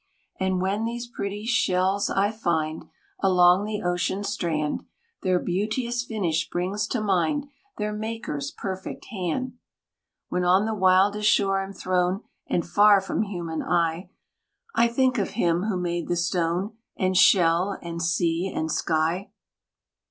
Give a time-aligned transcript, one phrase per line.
[0.39, 2.85] "And when these pretty shells I find,
[3.19, 4.83] Along the ocean strand,
[5.21, 7.45] Their beauteous finish brings to mind
[7.77, 9.59] Their Maker's perfect hand.
[10.27, 14.09] "When on the wildest shore I'm thrown And far from human eye,
[14.73, 19.29] I think of him who made the stone, And shell, and sea, and sky.